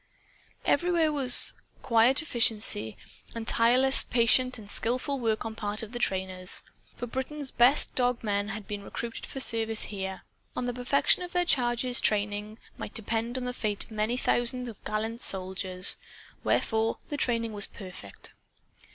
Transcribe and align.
Everywhere 0.65 1.11
was 1.11 1.53
quiet 1.83 2.23
efficiency 2.23 2.97
and 3.35 3.47
tirelessly 3.47 4.07
patient 4.11 4.57
and 4.57 4.67
skillful 4.67 5.19
work 5.19 5.45
on 5.45 5.53
the 5.53 5.61
part 5.61 5.83
of 5.83 5.91
the 5.91 5.99
trainers. 5.99 6.63
For 6.95 7.05
Britain's 7.05 7.51
best 7.51 7.93
dog 7.93 8.23
men 8.23 8.47
had 8.47 8.67
been 8.67 8.81
recruited 8.81 9.27
for 9.27 9.39
service 9.39 9.83
here. 9.83 10.23
On 10.55 10.65
the 10.65 10.73
perfection 10.73 11.21
of 11.21 11.33
their 11.33 11.45
charges' 11.45 12.01
training 12.01 12.57
might 12.79 12.95
depend 12.95 13.35
the 13.35 13.53
fate 13.53 13.83
of 13.83 13.91
many 13.91 14.17
thousand 14.17 14.75
gallant 14.83 15.21
soldiers. 15.21 15.97
Wherefore, 16.43 16.97
the 17.09 17.15
training 17.17 17.53
was 17.53 17.67
perfect. 17.67 18.31